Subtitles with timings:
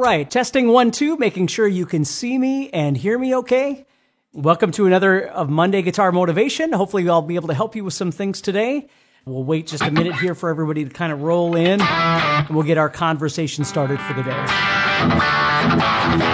[0.00, 3.84] Right, testing one, two, making sure you can see me and hear me okay.
[4.32, 6.72] Welcome to another of Monday Guitar Motivation.
[6.72, 8.88] Hopefully, I'll be able to help you with some things today.
[9.26, 12.64] We'll wait just a minute here for everybody to kind of roll in, and we'll
[12.64, 14.46] get our conversation started for the day.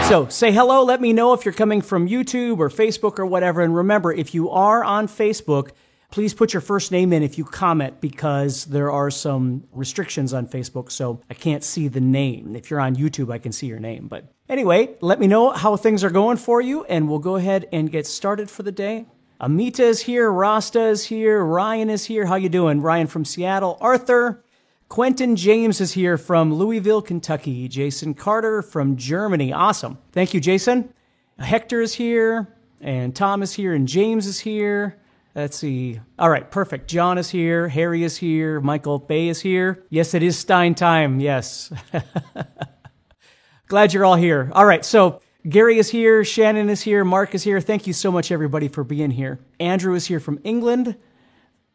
[0.08, 0.84] So, say hello.
[0.84, 3.62] Let me know if you're coming from YouTube or Facebook or whatever.
[3.62, 5.70] And remember, if you are on Facebook,
[6.10, 10.46] please put your first name in if you comment because there are some restrictions on
[10.46, 12.56] Facebook, so I can't see the name.
[12.56, 14.08] If you're on YouTube, I can see your name.
[14.08, 17.68] But anyway, let me know how things are going for you, and we'll go ahead
[17.72, 19.06] and get started for the day.
[19.40, 22.26] Amita is here, Rasta is here, Ryan is here.
[22.26, 22.80] How you doing?
[22.80, 24.42] Ryan from Seattle, Arthur,
[24.88, 27.68] Quentin James is here from Louisville, Kentucky.
[27.68, 29.52] Jason Carter from Germany.
[29.52, 29.98] Awesome.
[30.12, 30.92] Thank you, Jason.
[31.38, 34.98] Hector is here, and Tom is here, and James is here.
[35.36, 36.00] Let's see.
[36.18, 36.88] All right, perfect.
[36.88, 37.68] John is here.
[37.68, 38.58] Harry is here.
[38.58, 39.84] Michael Bay is here.
[39.90, 41.20] Yes, it is Stine time.
[41.20, 41.70] Yes.
[43.68, 44.50] Glad you're all here.
[44.54, 46.24] All right, so Gary is here.
[46.24, 47.04] Shannon is here.
[47.04, 47.60] Mark is here.
[47.60, 49.38] Thank you so much, everybody, for being here.
[49.60, 50.96] Andrew is here from England.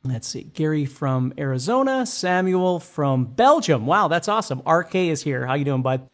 [0.03, 0.41] Let's see.
[0.41, 2.07] Gary from Arizona.
[2.07, 3.85] Samuel from Belgium.
[3.85, 4.63] Wow, that's awesome.
[4.67, 5.45] RK is here.
[5.45, 6.09] How you doing, bud?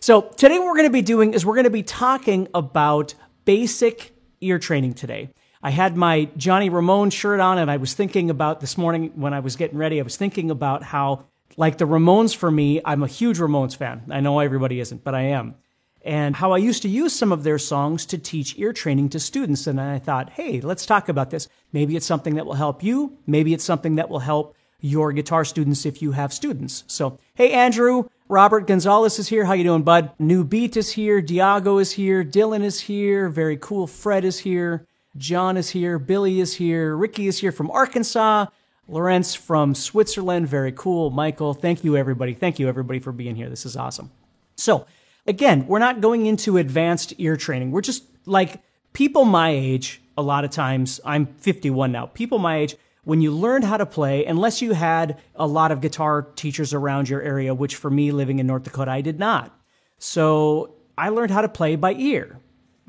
[0.00, 3.14] So today what we're going to be doing is we're going to be talking about
[3.44, 5.30] basic ear training today.
[5.68, 9.34] I had my Johnny Ramone shirt on, and I was thinking about this morning when
[9.34, 11.26] I was getting ready, I was thinking about how,
[11.58, 14.04] like the Ramones for me, I'm a huge Ramones fan.
[14.08, 15.56] I know everybody isn't, but I am.
[16.00, 19.20] And how I used to use some of their songs to teach ear training to
[19.20, 19.66] students.
[19.66, 21.48] And I thought, hey, let's talk about this.
[21.70, 23.18] Maybe it's something that will help you.
[23.26, 26.84] Maybe it's something that will help your guitar students if you have students.
[26.86, 29.44] So, hey, Andrew, Robert Gonzalez is here.
[29.44, 30.12] How you doing, bud?
[30.18, 31.20] New Beat is here.
[31.20, 32.24] Diago is here.
[32.24, 33.28] Dylan is here.
[33.28, 33.86] Very cool.
[33.86, 34.86] Fred is here.
[35.18, 35.98] John is here.
[35.98, 36.96] Billy is here.
[36.96, 38.46] Ricky is here from Arkansas.
[38.86, 40.48] Lorenz from Switzerland.
[40.48, 41.10] Very cool.
[41.10, 42.32] Michael, thank you, everybody.
[42.32, 43.50] Thank you, everybody, for being here.
[43.50, 44.10] This is awesome.
[44.56, 44.86] So,
[45.26, 47.70] again, we're not going into advanced ear training.
[47.70, 48.62] We're just like
[48.94, 52.06] people my age, a lot of times, I'm 51 now.
[52.06, 55.80] People my age, when you learned how to play, unless you had a lot of
[55.80, 59.56] guitar teachers around your area, which for me living in North Dakota, I did not.
[59.98, 62.38] So I learned how to play by ear.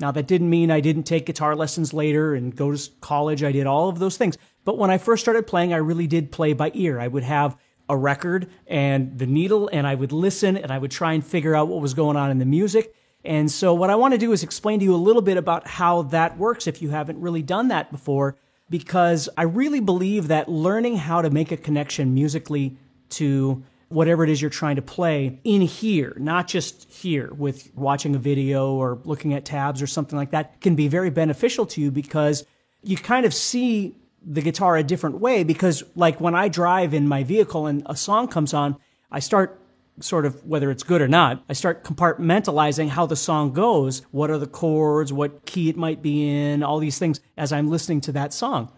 [0.00, 3.44] Now, that didn't mean I didn't take guitar lessons later and go to college.
[3.44, 4.38] I did all of those things.
[4.64, 6.98] But when I first started playing, I really did play by ear.
[6.98, 10.90] I would have a record and the needle, and I would listen and I would
[10.90, 12.94] try and figure out what was going on in the music.
[13.24, 15.66] And so, what I want to do is explain to you a little bit about
[15.66, 18.36] how that works if you haven't really done that before,
[18.70, 22.78] because I really believe that learning how to make a connection musically
[23.10, 28.14] to whatever it is you're trying to play in here, not just here with watching
[28.14, 31.80] a video or looking at tabs or something like that, can be very beneficial to
[31.80, 32.46] you because
[32.82, 35.42] you kind of see the guitar a different way.
[35.42, 38.76] Because, like, when I drive in my vehicle and a song comes on,
[39.10, 39.60] I start
[39.98, 44.02] sort of whether it's good or not, I start compartmentalizing how the song goes.
[44.12, 45.12] What are the chords?
[45.12, 46.62] What key it might be in?
[46.62, 48.72] All these things as I'm listening to that song.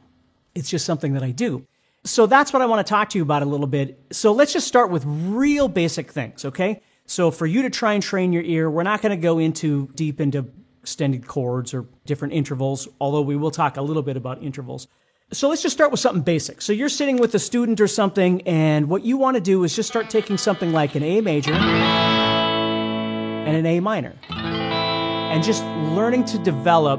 [0.55, 1.67] It's just something that I do.
[2.05, 3.97] So that's what I want to talk to you about a little bit.
[4.11, 6.83] So let's just start with real basic things, okay?
[7.07, 9.89] So for you to try and train your ear, we're not going to go into
[9.95, 10.49] deep into
[10.81, 14.89] extended chords or different intervals, although we will talk a little bit about intervals.
[15.33, 16.61] So let's just start with something basic.
[16.61, 19.77] So you're sitting with a student or something, and what you want to do is
[19.77, 25.65] just start taking something like an A major and an A minor, and just
[25.95, 26.99] learning to develop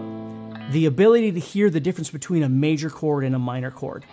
[0.72, 4.06] the ability to hear the difference between a major chord and a minor chord.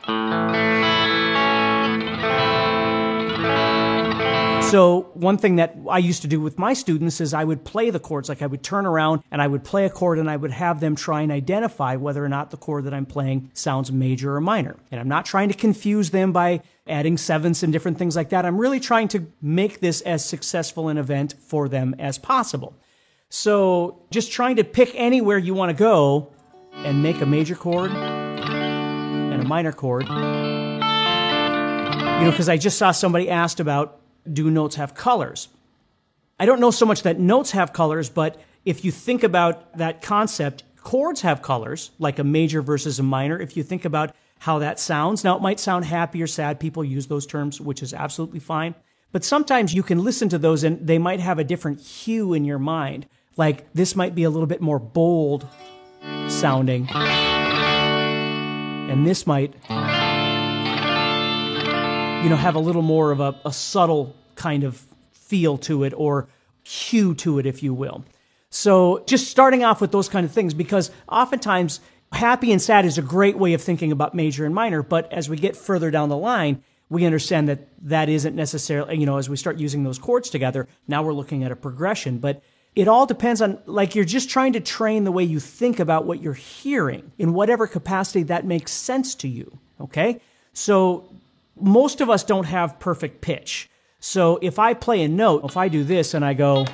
[4.70, 7.90] So, one thing that I used to do with my students is I would play
[7.90, 8.28] the chords.
[8.28, 10.78] Like I would turn around and I would play a chord and I would have
[10.78, 14.40] them try and identify whether or not the chord that I'm playing sounds major or
[14.40, 14.76] minor.
[14.92, 18.46] And I'm not trying to confuse them by adding sevenths and different things like that.
[18.46, 22.76] I'm really trying to make this as successful an event for them as possible.
[23.28, 26.32] So, just trying to pick anywhere you want to go
[26.84, 30.08] and make a major chord and a minor chord.
[30.08, 30.16] You
[32.26, 34.00] know, because I just saw somebody asked about
[34.30, 35.48] do notes have colors?
[36.38, 40.02] I don't know so much that notes have colors, but if you think about that
[40.02, 43.38] concept, chords have colors, like a major versus a minor.
[43.38, 46.60] If you think about how that sounds, now it might sound happy or sad.
[46.60, 48.74] People use those terms, which is absolutely fine.
[49.12, 52.44] But sometimes you can listen to those and they might have a different hue in
[52.44, 53.06] your mind.
[53.36, 55.46] Like this might be a little bit more bold
[56.28, 56.88] sounding,
[58.90, 59.54] and this might,
[62.24, 65.92] you know, have a little more of a, a subtle kind of feel to it
[65.96, 66.28] or
[66.62, 68.04] hue to it, if you will.
[68.50, 71.80] So just starting off with those kind of things, because oftentimes
[72.12, 74.82] happy and sad is a great way of thinking about major and minor.
[74.82, 79.06] But as we get further down the line, we understand that that isn't necessarily, you
[79.06, 82.18] know, as we start using those chords together, now we're looking at a progression.
[82.18, 82.42] But
[82.74, 86.04] it all depends on, like, you're just trying to train the way you think about
[86.06, 89.58] what you're hearing in whatever capacity that makes sense to you.
[89.80, 90.20] Okay?
[90.52, 91.12] So
[91.60, 93.68] most of us don't have perfect pitch.
[93.98, 96.66] So if I play a note, if I do this and I go,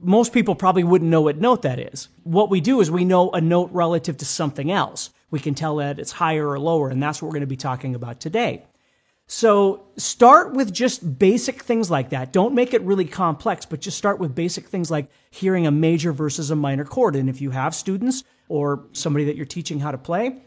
[0.00, 2.08] most people probably wouldn't know what note that is.
[2.24, 5.10] What we do is we know a note relative to something else.
[5.30, 7.56] We can tell that it's higher or lower, and that's what we're going to be
[7.56, 8.64] talking about today.
[9.26, 12.32] So start with just basic things like that.
[12.32, 16.12] Don't make it really complex, but just start with basic things like hearing a major
[16.12, 17.16] versus a minor chord.
[17.16, 20.42] And if you have students or somebody that you're teaching how to play,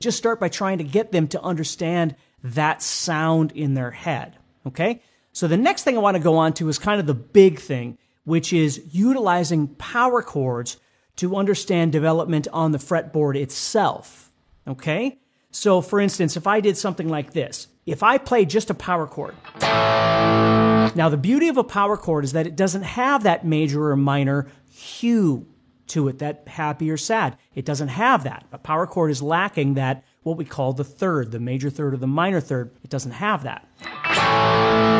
[0.00, 4.36] just start by trying to get them to understand that sound in their head.
[4.66, 5.02] Okay?
[5.32, 7.58] So the next thing I want to go on to is kind of the big
[7.58, 10.78] thing, which is utilizing power chords
[11.16, 14.30] to understand development on the fretboard itself.
[14.66, 15.18] Okay?
[15.50, 19.06] So for instance, if I did something like this, if I play just a power
[19.06, 23.90] chord, now the beauty of a power chord is that it doesn't have that major
[23.90, 25.46] or minor hue
[25.88, 27.36] to it, that happy or sad.
[27.54, 28.46] It doesn't have that.
[28.52, 31.96] A power chord is lacking that what we call the third, the major third or
[31.96, 32.70] the minor third.
[32.84, 33.66] It doesn't have that,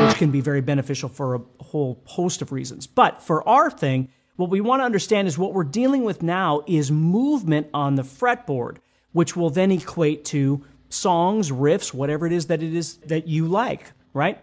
[0.07, 2.87] which can be very beneficial for a whole host of reasons.
[2.87, 6.63] But for our thing, what we want to understand is what we're dealing with now
[6.67, 8.79] is movement on the fretboard,
[9.13, 13.47] which will then equate to songs, riffs, whatever it is that it is that you
[13.47, 14.39] like, right?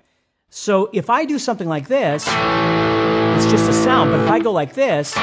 [0.50, 4.51] So if I do something like this, it's just a sound, but if I go
[4.51, 5.16] like this,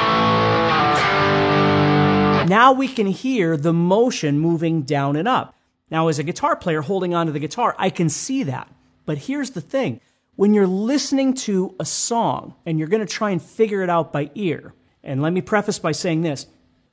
[2.49, 5.55] now we can hear the motion moving down and up.
[5.91, 8.69] Now, as a guitar player holding onto the guitar, I can see that.
[9.05, 10.01] But here's the thing.
[10.37, 14.13] When you're listening to a song and you're going to try and figure it out
[14.13, 16.47] by ear, and let me preface by saying this,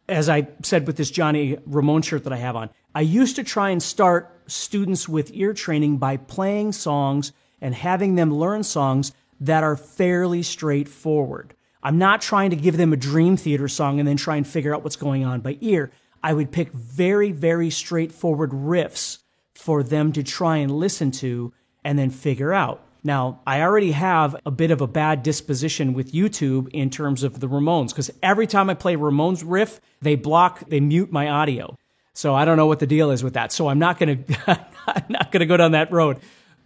[0.08, 3.44] as I said with this Johnny Ramone shirt that I have on, I used to
[3.44, 9.14] try and start students with ear training by playing songs and having them learn songs
[9.40, 11.54] that are fairly straightforward.
[11.82, 14.74] I'm not trying to give them a dream theater song and then try and figure
[14.74, 15.92] out what's going on by ear.
[16.22, 19.20] I would pick very, very straightforward riffs
[19.54, 21.54] for them to try and listen to
[21.84, 22.86] and then figure out.
[23.04, 27.40] Now, I already have a bit of a bad disposition with YouTube in terms of
[27.40, 31.78] the Ramones because every time I play Ramones riff, they block, they mute my audio.
[32.14, 33.52] So I don't know what the deal is with that.
[33.52, 36.20] So I'm not going to I'm not going to go down that road,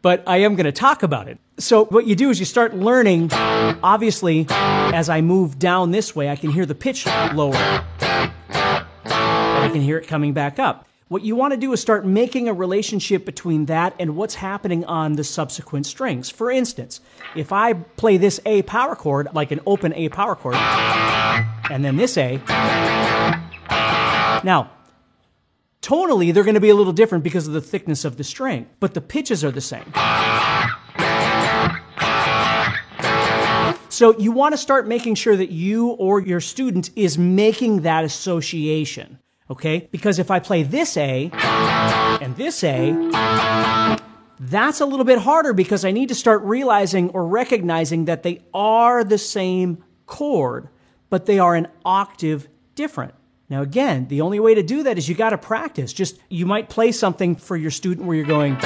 [0.04, 1.40] but I am going to talk about it.
[1.58, 6.30] So what you do is you start learning obviously as I move down this way,
[6.30, 7.56] I can hear the pitch lower.
[9.10, 10.88] I can hear it coming back up.
[11.10, 14.84] What you want to do is start making a relationship between that and what's happening
[14.84, 16.30] on the subsequent strings.
[16.30, 17.00] For instance,
[17.34, 21.96] if I play this A power chord, like an open A power chord, and then
[21.96, 22.42] this A,
[24.44, 24.70] now,
[25.82, 28.68] tonally, they're going to be a little different because of the thickness of the string,
[28.82, 29.86] but the pitches are the same.
[33.90, 38.04] So you want to start making sure that you or your student is making that
[38.04, 39.20] association.
[39.50, 39.88] Okay?
[39.92, 41.30] Because if I play this A
[42.22, 42.92] and this A,
[44.40, 48.42] that's a little bit harder because I need to start realizing or recognizing that they
[48.54, 50.70] are the same chord,
[51.10, 53.14] but they are an octave different.
[53.50, 55.94] Now, again, the only way to do that is you got to practice.
[55.94, 58.58] Just, you might play something for your student where you're going,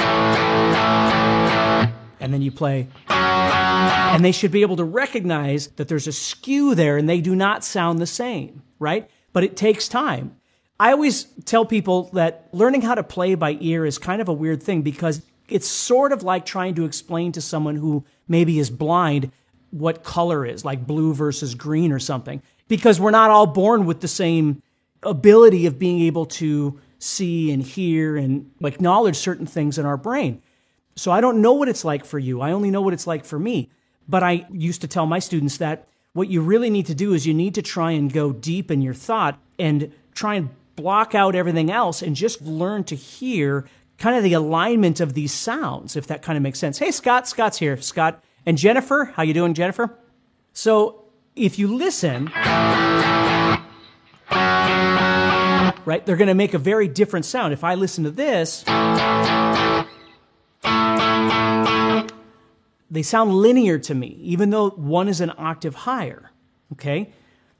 [2.18, 6.74] and then you play, and they should be able to recognize that there's a skew
[6.74, 9.08] there and they do not sound the same, right?
[9.32, 10.36] But it takes time.
[10.80, 14.32] I always tell people that learning how to play by ear is kind of a
[14.32, 18.70] weird thing because it's sort of like trying to explain to someone who maybe is
[18.70, 19.30] blind
[19.70, 24.00] what color is, like blue versus green or something, because we're not all born with
[24.00, 24.62] the same
[25.02, 30.40] ability of being able to see and hear and acknowledge certain things in our brain.
[30.94, 32.40] So I don't know what it's like for you.
[32.40, 33.70] I only know what it's like for me.
[34.08, 37.26] But I used to tell my students that what you really need to do is
[37.26, 41.34] you need to try and go deep in your thought and try and block out
[41.34, 43.66] everything else and just learn to hear
[43.98, 46.78] kind of the alignment of these sounds, if that kind of makes sense.
[46.78, 47.76] Hey, Scott, Scott's here.
[47.76, 49.96] Scott and Jennifer, how you doing, Jennifer?
[50.52, 51.04] So
[51.36, 52.26] if you listen,
[55.84, 57.52] right, they're going to make a very different sound.
[57.52, 58.64] If I listen to this,
[62.90, 66.30] they sound linear to me, even though one is an octave higher.
[66.72, 67.12] Okay?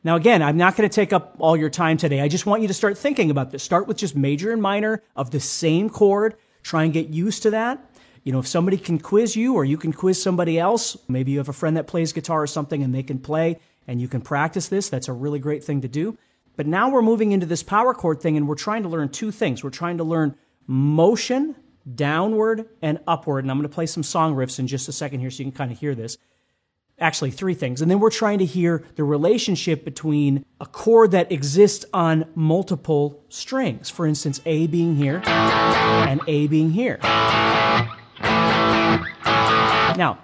[0.05, 2.21] Now, again, I'm not going to take up all your time today.
[2.21, 3.63] I just want you to start thinking about this.
[3.63, 6.35] Start with just major and minor of the same chord.
[6.63, 7.85] Try and get used to that.
[8.25, 11.39] You know, if somebody can quiz you or you can quiz somebody else, maybe you
[11.39, 14.21] have a friend that plays guitar or something and they can play and you can
[14.21, 14.89] practice this.
[14.89, 16.17] That's a really great thing to do.
[16.57, 19.31] But now we're moving into this power chord thing and we're trying to learn two
[19.31, 19.65] things.
[19.65, 21.57] We're trying to learn motion
[21.95, 23.45] downward and upward.
[23.45, 25.51] And I'm going to play some song riffs in just a second here so you
[25.51, 26.17] can kind of hear this.
[27.03, 27.83] Actually, three things.
[27.83, 33.21] And then we're trying to hear the relationship between a chord that exists on multiple
[33.29, 33.91] strings.
[33.91, 36.99] For instance, A being here and A being here.
[39.97, 40.21] Now,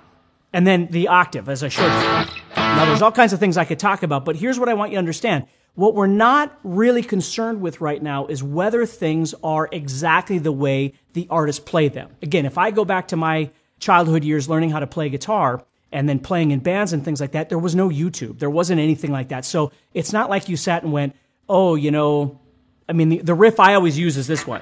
[0.52, 2.26] and then the octave, as I showed you.
[2.54, 4.92] Now, there's all kinds of things I could talk about, but here's what I want
[4.92, 5.46] you to understand.
[5.74, 10.94] What we're not really concerned with right now is whether things are exactly the way
[11.12, 12.10] the artist played them.
[12.22, 16.08] Again, if I go back to my childhood years learning how to play guitar and
[16.08, 18.38] then playing in bands and things like that, there was no YouTube.
[18.38, 19.44] There wasn't anything like that.
[19.44, 21.16] So it's not like you sat and went,
[21.48, 22.40] oh, you know,
[22.88, 24.60] I mean, the, the riff I always use is this one.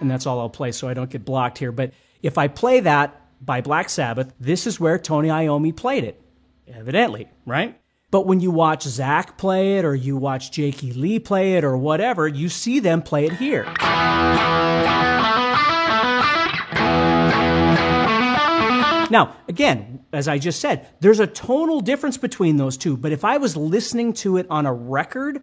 [0.00, 1.72] And that's all I'll play so I don't get blocked here.
[1.72, 6.20] But if I play that by Black Sabbath, this is where Tony Iommi played it,
[6.66, 7.78] evidently, right?
[8.10, 11.76] But when you watch Zakk play it or you watch Jakey Lee play it or
[11.76, 13.64] whatever, you see them play it here.
[19.14, 23.24] Now, again, as I just said, there's a tonal difference between those two, but if
[23.24, 25.40] I was listening to it on a record,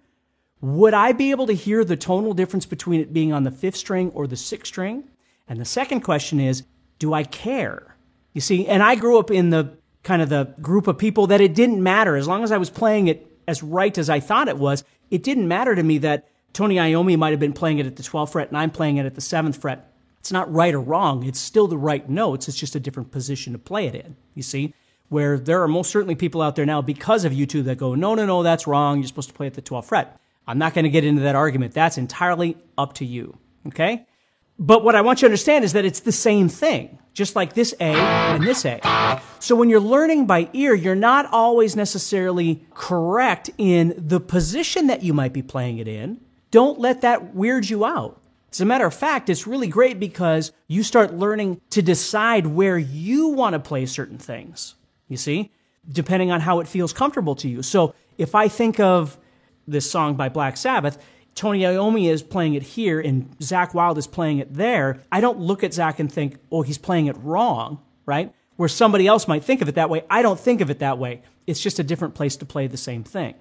[0.59, 3.77] would I be able to hear the tonal difference between it being on the fifth
[3.77, 5.05] string or the sixth string?
[5.47, 6.63] And the second question is,
[6.99, 7.95] do I care?
[8.33, 11.39] You see, and I grew up in the kind of the group of people that
[11.39, 12.17] it didn't matter.
[12.17, 15.23] As long as I was playing it as right as I thought it was, it
[15.23, 18.33] didn't matter to me that Tony Iommi might have been playing it at the 12th
[18.33, 19.90] fret and I'm playing it at the 7th fret.
[20.21, 21.23] It's not right or wrong.
[21.23, 22.47] It's still the right notes.
[22.47, 24.15] It's just a different position to play it in.
[24.35, 24.75] You see?
[25.09, 28.13] Where there are most certainly people out there now because of YouTube that go, no,
[28.13, 28.99] no, no, that's wrong.
[28.99, 30.21] You're supposed to play at the 12th fret.
[30.45, 31.73] I'm not going to get into that argument.
[31.73, 33.35] That's entirely up to you.
[33.65, 34.05] Okay?
[34.59, 37.53] But what I want you to understand is that it's the same thing, just like
[37.53, 39.19] this A and this A.
[39.39, 45.01] So when you're learning by ear, you're not always necessarily correct in the position that
[45.01, 46.21] you might be playing it in.
[46.51, 48.20] Don't let that weird you out.
[48.51, 52.77] As a matter of fact, it's really great because you start learning to decide where
[52.77, 54.75] you want to play certain things.
[55.07, 55.51] You see,
[55.89, 57.63] depending on how it feels comfortable to you.
[57.63, 59.17] So if I think of
[59.67, 61.01] this song by Black Sabbath,
[61.33, 65.39] Tony Iommi is playing it here and Zakk Wylde is playing it there, I don't
[65.39, 68.33] look at Zakk and think, oh, he's playing it wrong, right?
[68.57, 70.03] Where somebody else might think of it that way.
[70.09, 71.21] I don't think of it that way.
[71.47, 73.35] It's just a different place to play the same thing.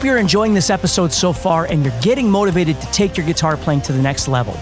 [0.00, 3.58] Hope you're enjoying this episode so far and you're getting motivated to take your guitar
[3.58, 4.54] playing to the next level.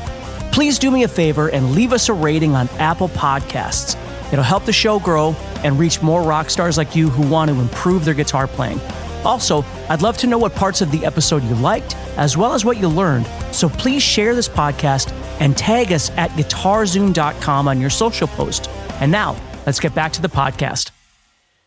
[0.51, 3.97] Please do me a favor and leave us a rating on Apple Podcasts.
[4.33, 7.61] It'll help the show grow and reach more rock stars like you who want to
[7.61, 8.81] improve their guitar playing.
[9.25, 12.65] Also, I'd love to know what parts of the episode you liked, as well as
[12.65, 13.29] what you learned.
[13.53, 18.69] So please share this podcast and tag us at guitarzoom.com on your social post.
[19.01, 20.91] And now, let's get back to the podcast.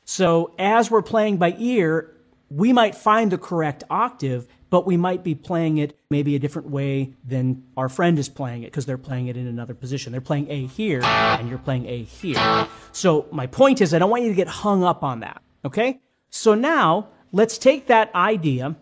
[0.04, 2.18] So, as we're playing by ear,
[2.52, 6.70] we might find the correct octave, but we might be playing it maybe a different
[6.70, 10.12] way than our friend is playing it because they're playing it in another position.
[10.12, 12.68] They're playing A here and you're playing A here.
[12.92, 15.42] So my point is I don't want you to get hung up on that.
[15.64, 16.02] Okay?
[16.30, 18.76] So now let's take that idea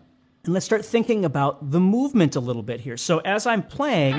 [0.44, 2.96] and let's start thinking about the movement a little bit here.
[2.96, 4.18] So as I'm playing?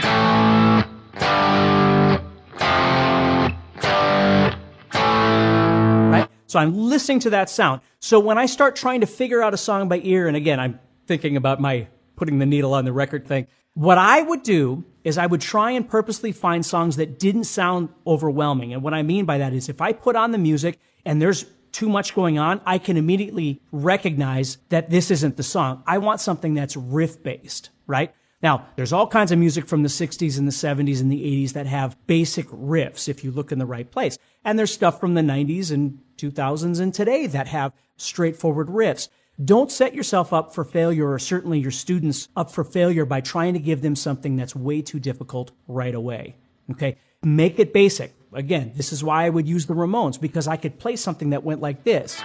[6.51, 7.79] So I'm listening to that sound.
[8.01, 10.81] So when I start trying to figure out a song by ear, and again, I'm
[11.07, 13.47] thinking about my putting the needle on the record thing.
[13.73, 17.87] What I would do is I would try and purposely find songs that didn't sound
[18.05, 18.73] overwhelming.
[18.73, 21.45] And what I mean by that is if I put on the music and there's
[21.71, 25.83] too much going on, I can immediately recognize that this isn't the song.
[25.87, 28.13] I want something that's riff based, right?
[28.41, 31.53] Now, there's all kinds of music from the 60s and the 70s and the 80s
[31.53, 34.17] that have basic riffs if you look in the right place.
[34.43, 39.09] And there's stuff from the 90s and 2000s and today that have straightforward riffs.
[39.43, 43.53] Don't set yourself up for failure or certainly your students up for failure by trying
[43.53, 46.35] to give them something that's way too difficult right away.
[46.71, 46.97] Okay.
[47.23, 48.13] Make it basic.
[48.33, 51.43] Again, this is why I would use the Ramones because I could play something that
[51.43, 52.21] went like this.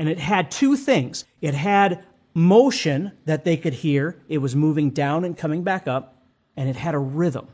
[0.00, 1.26] And it had two things.
[1.42, 2.02] It had
[2.32, 4.22] motion that they could hear.
[4.28, 6.16] It was moving down and coming back up.
[6.56, 7.48] And it had a rhythm.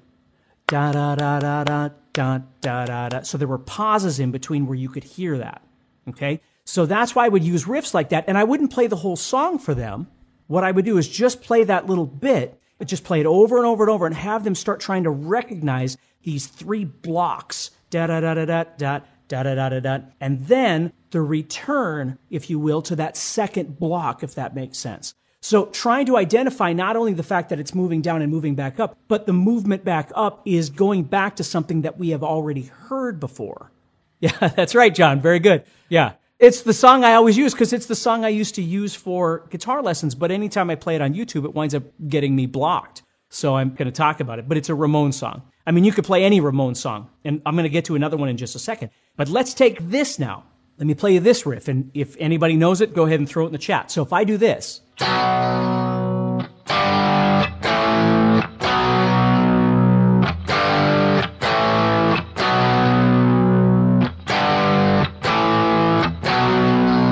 [0.69, 3.23] Da da da da da da da da da.
[3.23, 5.61] So there were pauses in between where you could hear that.
[6.09, 6.41] Okay.
[6.65, 8.25] So that's why I would use riffs like that.
[8.29, 10.07] And I wouldn't play the whole song for them.
[10.47, 13.57] What I would do is just play that little bit But just play it over
[13.57, 17.71] and over and over and have them start trying to recognize these three blocks.
[17.91, 19.99] Da da da da da da da da da da da.
[20.21, 25.15] And then the return, if you will, to that second block, if that makes sense.
[25.41, 28.81] So trying to identify not only the fact that it's moving down and moving back
[28.81, 32.63] up, but the movement back up is going back to something that we have already
[32.63, 33.71] heard before.
[34.19, 35.21] Yeah, that's right, John.
[35.21, 35.65] Very good.
[35.91, 36.13] Yeah.
[36.39, 39.47] It's the song I always use because it's the song I used to use for
[39.51, 40.15] guitar lessons.
[40.15, 43.03] But anytime I play it on YouTube, it winds up getting me blocked.
[43.29, 44.49] So I'm going to talk about it.
[44.49, 45.43] But it's a Ramon song.
[45.69, 48.17] I mean, you could play any Ramon song, and I'm going to get to another
[48.17, 48.91] one in just a second.
[49.17, 50.45] But let's take this now.
[50.79, 53.43] Let me play you this riff, and if anybody knows it, go ahead and throw
[53.45, 53.91] it in the chat.
[53.91, 54.81] So if I do this.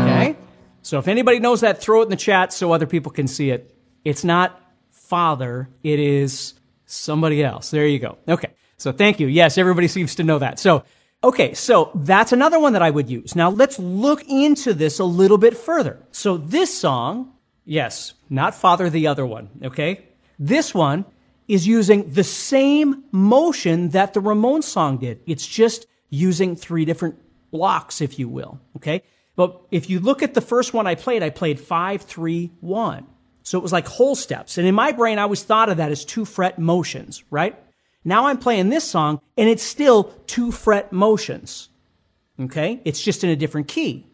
[0.05, 0.37] Okay?
[0.83, 3.51] So if anybody knows that, throw it in the chat so other people can see
[3.51, 3.77] it.
[4.05, 6.55] It's not father, it is
[6.87, 7.71] somebody else.
[7.71, 8.19] There you go.
[8.29, 8.51] Okay.
[8.77, 9.27] So thank you.
[9.27, 10.59] Yes, everybody seems to know that.
[10.59, 10.85] So,
[11.23, 11.55] okay.
[11.55, 13.35] So that's another one that I would use.
[13.37, 15.99] Now let's look into this a little bit further.
[16.11, 17.33] So this song,
[17.65, 19.49] yes, not father, the other one.
[19.63, 20.07] Okay.
[20.39, 21.05] This one
[21.47, 25.21] is using the same motion that the Ramones song did.
[25.27, 27.17] It's just using three different
[27.51, 28.61] blocks, if you will.
[28.77, 29.03] Okay.
[29.37, 33.07] But if you look at the first one I played, I played five, three, one.
[33.45, 34.59] So it was like whole steps.
[34.59, 37.57] And in my brain, I always thought of that as two fret motions, right?
[38.05, 41.69] Now I'm playing this song and it's still two fret motions.
[42.41, 42.81] Okay.
[42.85, 44.07] It's just in a different key.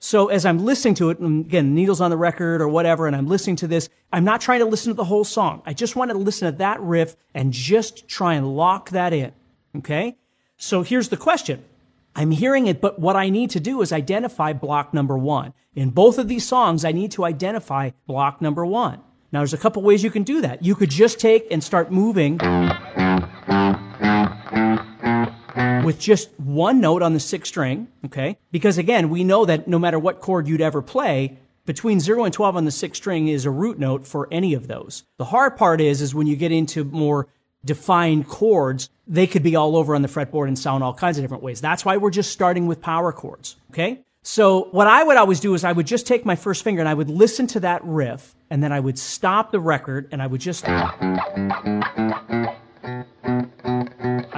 [0.00, 3.16] So as I'm listening to it, and again, needles on the record or whatever, and
[3.16, 5.62] I'm listening to this, I'm not trying to listen to the whole song.
[5.64, 9.32] I just want to listen to that riff and just try and lock that in.
[9.78, 10.16] Okay.
[10.58, 11.64] So here's the question.
[12.16, 15.52] I'm hearing it, but what I need to do is identify block number one.
[15.74, 19.00] In both of these songs, I need to identify block number one.
[19.32, 20.64] Now, there's a couple ways you can do that.
[20.64, 22.38] You could just take and start moving
[25.84, 28.38] with just one note on the sixth string, okay?
[28.52, 32.32] Because again, we know that no matter what chord you'd ever play, between 0 and
[32.32, 35.02] 12 on the sixth string is a root note for any of those.
[35.16, 37.26] The hard part is, is when you get into more
[37.64, 41.24] defined chords, they could be all over on the fretboard and sound all kinds of
[41.24, 41.60] different ways.
[41.60, 44.00] That's why we're just starting with power chords, okay?
[44.22, 46.88] So what I would always do is I would just take my first finger and
[46.88, 50.26] I would listen to that riff and then I would stop the record and I
[50.26, 50.94] would just I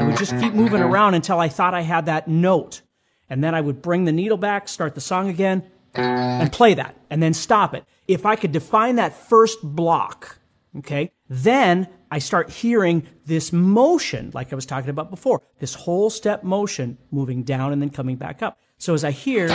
[0.05, 2.83] would just keep moving around until I thought I had that note.
[3.31, 6.97] And then I would bring the needle back, start the song again, and play that,
[7.11, 7.85] and then stop it.
[8.07, 10.39] If I could define that first block,
[10.79, 16.11] okay, then I start hearing this motion, like I was talking about before, this whole
[16.11, 18.59] step motion moving down and then coming back up.
[18.79, 19.49] So as I hear,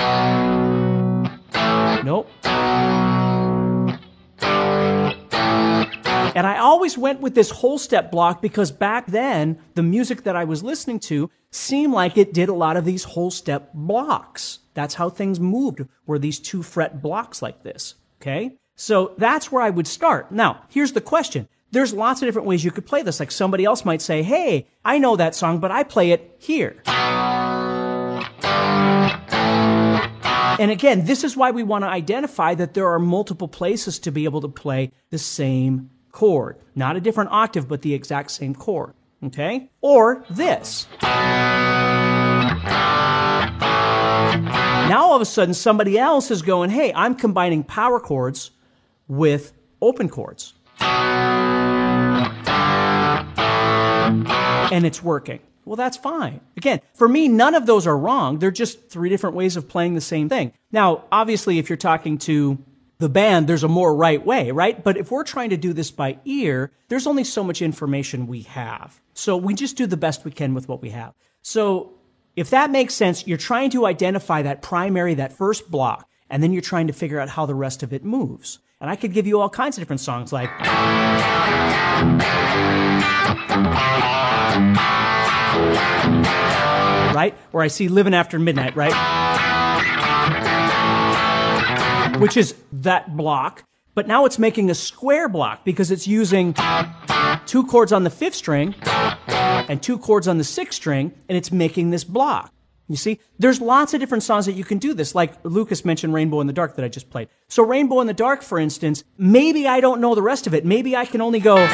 [2.04, 2.28] nope.
[6.34, 10.36] And I always went with this whole step block because back then, the music that
[10.36, 14.60] I was listening to seemed like it did a lot of these whole step blocks.
[14.74, 17.96] That's how things moved, were these two fret blocks like this.
[18.22, 18.58] Okay?
[18.82, 20.32] So that's where I would start.
[20.32, 21.48] Now, here's the question.
[21.70, 23.20] There's lots of different ways you could play this.
[23.20, 26.82] Like somebody else might say, hey, I know that song, but I play it here.
[30.58, 34.12] And again, this is why we want to identify that there are multiple places to
[34.12, 36.58] be able to play the same chord.
[36.74, 38.96] Not a different octave, but the exact same chord.
[39.24, 39.70] Okay?
[39.82, 40.88] Or this.
[44.90, 48.50] Now all of a sudden somebody else is going, hey, I'm combining power chords
[49.12, 50.54] with open chords.
[54.72, 55.42] And it's working.
[55.66, 56.40] Well, that's fine.
[56.56, 58.40] Again, for me, none of those are wrong.
[58.40, 60.54] They're just three different ways of playing the same thing.
[60.72, 62.58] Now, obviously, if you're talking to
[63.00, 64.82] the band, there's a more right way, right?
[64.82, 68.44] But if we're trying to do this by ear, there's only so much information we
[68.44, 69.02] have.
[69.14, 71.14] So we just do the best we can with what we have.
[71.42, 71.92] So
[72.38, 76.54] if that makes sense, you're trying to identify that primary, that first block, and then
[76.54, 78.60] you're trying to figure out how the rest of it moves.
[78.82, 80.50] And I could give you all kinds of different songs like.
[87.14, 87.36] Right?
[87.52, 88.92] Where I see Living After Midnight, right?
[92.20, 93.64] Which is that block.
[93.94, 96.56] But now it's making a square block because it's using
[97.46, 98.74] two chords on the fifth string
[99.28, 102.52] and two chords on the sixth string, and it's making this block.
[102.92, 105.16] You see, there's lots of different songs that you can do this.
[105.16, 107.30] Like Lucas mentioned Rainbow in the Dark that I just played.
[107.48, 110.66] So Rainbow in the Dark, for instance, maybe I don't know the rest of it.
[110.66, 111.70] Maybe I can only go, and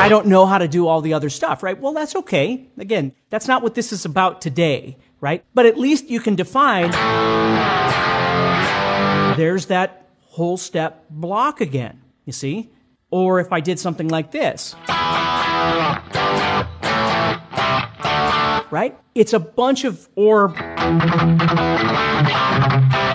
[0.00, 1.78] I don't know how to do all the other stuff, right?
[1.78, 2.66] Well, that's okay.
[2.78, 5.44] Again, that's not what this is about today, right?
[5.52, 6.90] But at least you can define,
[9.36, 12.00] there's that whole step block again.
[12.24, 12.70] You see?
[13.10, 14.74] Or if I did something like this.
[18.70, 18.98] Right?
[19.14, 20.52] It's a bunch of, or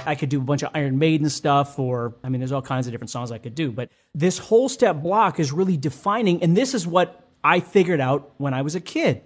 [0.05, 2.87] I could do a bunch of Iron Maiden stuff, or, I mean, there's all kinds
[2.87, 6.57] of different songs I could do, but this whole step block is really defining, and
[6.57, 9.21] this is what I figured out when I was a kid,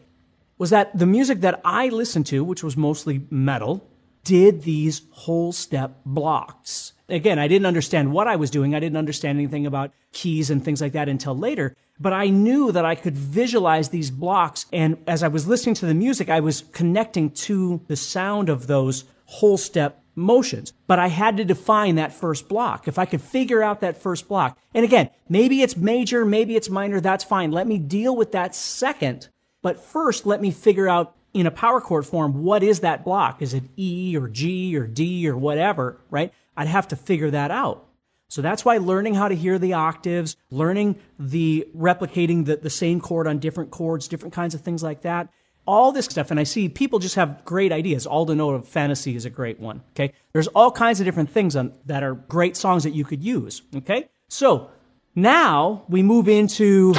[0.57, 3.89] was that the music that I listened to, which was mostly metal,
[4.27, 6.91] did these whole step blocks.
[7.07, 8.75] Again, I didn't understand what I was doing.
[8.75, 11.77] I didn't understand anything about keys and things like that until later.
[11.97, 14.65] But I knew that I could visualize these blocks.
[14.73, 18.67] And as I was listening to the music, I was connecting to the sound of
[18.67, 20.73] those whole step motions.
[20.87, 22.89] But I had to define that first block.
[22.89, 24.59] If I could figure out that first block.
[24.73, 26.99] And again, maybe it's major, maybe it's minor.
[26.99, 27.51] That's fine.
[27.51, 29.29] Let me deal with that second.
[29.61, 33.41] But first, let me figure out in a power chord form, what is that block?
[33.41, 36.33] Is it E or G or D or whatever, right?
[36.55, 37.85] I'd have to figure that out.
[38.29, 42.99] So that's why learning how to hear the octaves, learning the replicating the, the same
[42.99, 45.29] chord on different chords, different kinds of things like that,
[45.65, 46.31] all this stuff.
[46.31, 48.05] And I see people just have great ideas.
[48.05, 49.81] All the Note of Fantasy is a great one.
[49.91, 50.13] Okay.
[50.33, 53.61] There's all kinds of different things on, that are great songs that you could use.
[53.75, 54.09] Okay.
[54.27, 54.71] So
[55.15, 56.93] now we move into.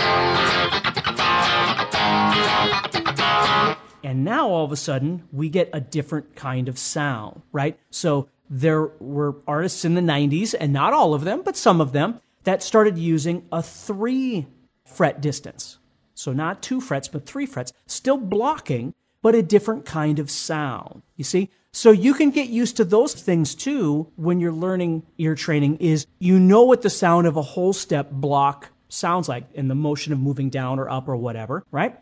[4.03, 7.79] And now all of a sudden we get a different kind of sound, right?
[7.91, 11.93] So there were artists in the 90s, and not all of them, but some of
[11.93, 14.47] them, that started using a three
[14.85, 15.79] fret distance.
[16.15, 21.03] So not two frets, but three frets, still blocking, but a different kind of sound.
[21.17, 21.51] You see?
[21.73, 26.07] So you can get used to those things too when you're learning ear training is
[26.19, 30.13] you know what the sound of a whole step block sounds like in the motion
[30.13, 31.99] of moving down or up or whatever, right?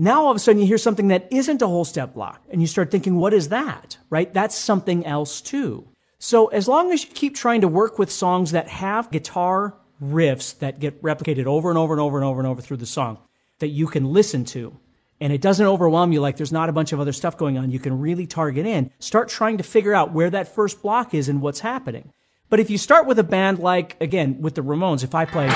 [0.00, 2.62] Now all of a sudden you hear something that isn't a whole step block and
[2.62, 3.98] you start thinking, what is that?
[4.08, 4.32] Right?
[4.32, 5.86] That's something else too.
[6.18, 10.58] So as long as you keep trying to work with songs that have guitar riffs
[10.60, 13.18] that get replicated over and over and over and over and over through the song
[13.58, 14.74] that you can listen to,
[15.20, 17.70] and it doesn't overwhelm you like there's not a bunch of other stuff going on,
[17.70, 18.90] you can really target in.
[19.00, 22.10] Start trying to figure out where that first block is and what's happening.
[22.48, 25.48] But if you start with a band like, again, with the Ramones, if I play,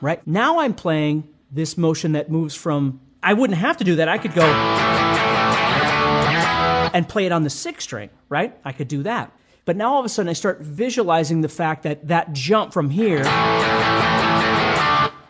[0.00, 0.26] right?
[0.26, 4.08] Now I'm playing this motion that moves from, I wouldn't have to do that.
[4.08, 4.44] I could go
[6.92, 8.58] and play it on the sixth string, right?
[8.64, 9.32] I could do that.
[9.64, 12.90] But now all of a sudden I start visualizing the fact that that jump from
[12.90, 13.22] here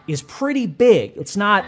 [0.06, 1.12] is pretty big.
[1.16, 1.64] It's not,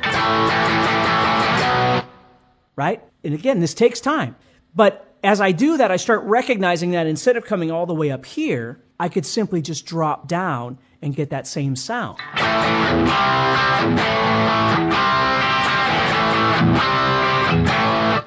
[2.77, 3.03] right?
[3.25, 4.37] And again, this takes time.
[4.75, 8.11] But as I do that, I start recognizing that instead of coming all the way
[8.11, 12.19] up here, I could simply just drop down and get that same sound.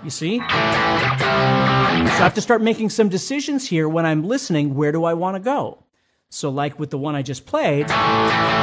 [0.04, 0.40] You see?
[0.40, 4.76] So I have to start making some decisions here when I'm listening.
[4.76, 5.86] Where do I want to go?
[6.28, 8.60] So, like with the one I just played, that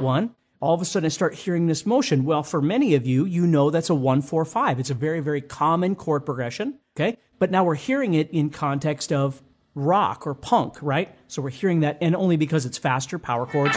[0.00, 2.24] one, all of a sudden I start hearing this motion.
[2.24, 4.80] Well, for many of you, you know that's a one, four, five.
[4.80, 6.78] It's a very, very common chord progression.
[6.96, 7.18] Okay.
[7.38, 9.42] But now we're hearing it in context of
[9.76, 11.14] rock or punk, right?
[11.28, 13.76] So we're hearing that, and only because it's faster power chords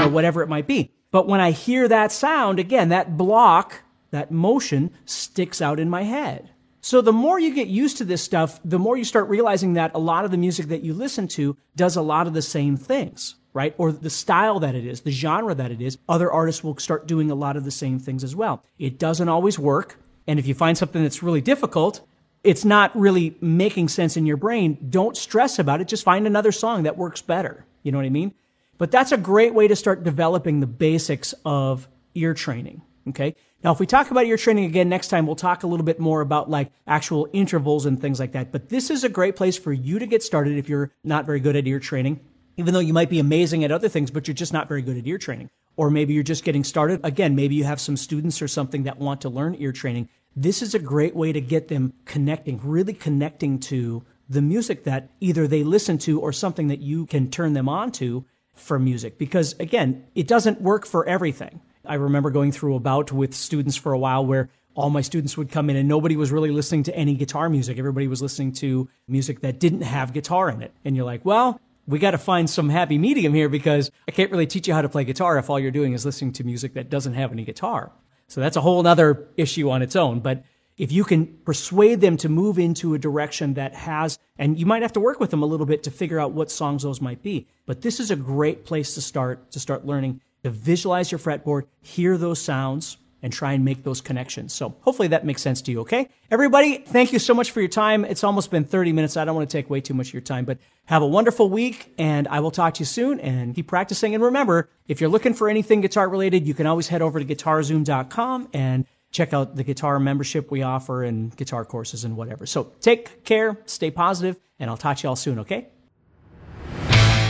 [0.00, 0.90] you know, whatever it might be.
[1.10, 6.02] But when I hear that sound, again, that block, that motion sticks out in my
[6.02, 6.50] head.
[6.80, 9.90] So the more you get used to this stuff, the more you start realizing that
[9.94, 12.76] a lot of the music that you listen to does a lot of the same
[12.76, 13.74] things, right?
[13.76, 15.98] Or the style that it is, the genre that it is.
[16.08, 18.64] Other artists will start doing a lot of the same things as well.
[18.78, 19.98] It doesn't always work.
[20.26, 22.00] And if you find something that's really difficult,
[22.42, 25.88] it's not really making sense in your brain, don't stress about it.
[25.88, 27.64] Just find another song that works better.
[27.82, 28.34] You know what I mean?
[28.78, 32.82] But that's a great way to start developing the basics of ear training.
[33.08, 33.34] Okay.
[33.62, 36.00] Now, if we talk about ear training again next time, we'll talk a little bit
[36.00, 38.52] more about like actual intervals and things like that.
[38.52, 41.40] But this is a great place for you to get started if you're not very
[41.40, 42.20] good at ear training,
[42.56, 44.96] even though you might be amazing at other things, but you're just not very good
[44.96, 45.50] at ear training.
[45.76, 47.00] Or maybe you're just getting started.
[47.04, 50.08] Again, maybe you have some students or something that want to learn ear training.
[50.36, 55.10] This is a great way to get them connecting, really connecting to the music that
[55.20, 59.18] either they listen to or something that you can turn them on to for music
[59.18, 61.60] because again, it doesn't work for everything.
[61.84, 65.36] I remember going through a bout with students for a while where all my students
[65.36, 67.78] would come in and nobody was really listening to any guitar music.
[67.78, 70.72] Everybody was listening to music that didn't have guitar in it.
[70.84, 74.30] And you're like, well, we got to find some happy medium here because I can't
[74.30, 76.74] really teach you how to play guitar if all you're doing is listening to music
[76.74, 77.92] that doesn't have any guitar.
[78.28, 80.20] So that's a whole other issue on its own.
[80.20, 80.44] But
[80.78, 84.82] if you can persuade them to move into a direction that has, and you might
[84.82, 87.22] have to work with them a little bit to figure out what songs those might
[87.22, 87.48] be.
[87.66, 91.64] But this is a great place to start, to start learning to visualize your fretboard,
[91.82, 94.52] hear those sounds, and try and make those connections.
[94.52, 96.08] So hopefully that makes sense to you, okay?
[96.30, 98.04] Everybody, thank you so much for your time.
[98.04, 99.16] It's almost been 30 minutes.
[99.16, 101.50] I don't want to take way too much of your time, but have a wonderful
[101.50, 104.14] week and I will talk to you soon and keep practicing.
[104.14, 107.24] And remember, if you're looking for anything guitar related, you can always head over to
[107.24, 112.46] guitarzoom.com and check out the guitar membership we offer and guitar courses and whatever.
[112.46, 115.68] So take care, stay positive, and I'll talk to you all soon, okay?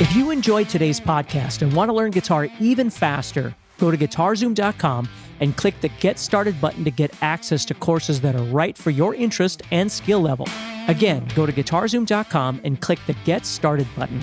[0.01, 5.09] If you enjoyed today's podcast and want to learn guitar even faster, go to guitarzoom.com
[5.41, 8.91] and click the Get Started button to get access to courses that are right for
[8.91, 10.47] your interest and skill level.
[10.89, 14.21] Again, go to guitarzoom.com and click the Get Started button.